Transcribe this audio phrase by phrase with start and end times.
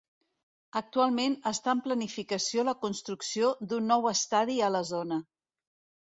[0.79, 5.21] Actualment està en planificació la construcció d'un nou estadi a la zona.